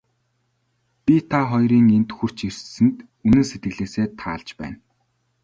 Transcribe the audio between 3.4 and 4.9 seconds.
сэтгэлээсээ таалж байна.